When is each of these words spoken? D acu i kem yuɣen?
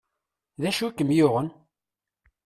D 0.61 0.63
acu 0.69 0.83
i 0.89 0.91
kem 0.91 1.11
yuɣen? 1.17 1.49